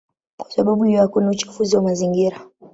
[0.37, 2.39] Kwa sababu hiyo hakuna uchafuzi wa mazingira.